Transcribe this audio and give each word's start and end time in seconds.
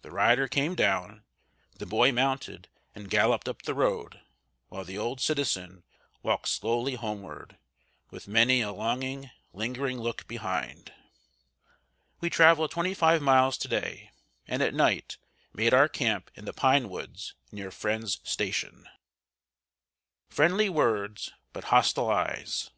The 0.00 0.10
rider 0.10 0.48
came 0.48 0.74
down, 0.74 1.24
the 1.76 1.84
boy 1.84 2.10
mounted 2.10 2.68
and 2.94 3.10
galloped 3.10 3.46
up 3.50 3.60
the 3.60 3.74
road, 3.74 4.18
while 4.70 4.82
the 4.82 4.96
old 4.96 5.20
citizen 5.20 5.84
walked 6.22 6.48
slowly 6.48 6.94
homeward, 6.94 7.58
with 8.08 8.26
many 8.26 8.62
a 8.62 8.72
longing, 8.72 9.30
lingering 9.52 9.98
look 10.00 10.26
behind. 10.26 10.94
We 12.18 12.30
traveled 12.30 12.70
twenty 12.70 12.94
five 12.94 13.20
miles 13.20 13.58
to 13.58 13.68
day, 13.68 14.10
and 14.46 14.62
at 14.62 14.72
night 14.72 15.18
made 15.52 15.74
our 15.74 15.86
camp 15.86 16.30
in 16.34 16.46
the 16.46 16.54
pine 16.54 16.88
woods 16.88 17.34
near 17.52 17.70
Friend's 17.70 18.20
Station. 18.24 18.88
[Sidenote: 20.30 20.30
FRIENDLY 20.30 20.68
WORDS 20.70 21.32
BUT 21.52 21.64
HOSTILE 21.64 22.08
EYES. 22.08 22.70